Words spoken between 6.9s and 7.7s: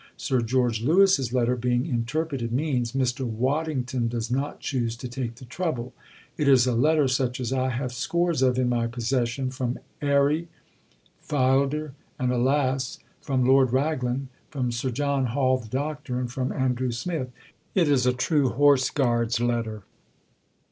such as I